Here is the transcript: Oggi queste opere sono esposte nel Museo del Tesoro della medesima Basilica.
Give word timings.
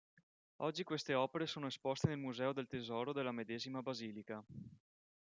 Oggi 0.61 0.83
queste 0.83 1.13
opere 1.13 1.45
sono 1.45 1.67
esposte 1.67 2.07
nel 2.07 2.17
Museo 2.17 2.53
del 2.53 2.65
Tesoro 2.65 3.13
della 3.13 3.31
medesima 3.31 3.83
Basilica. 3.83 4.43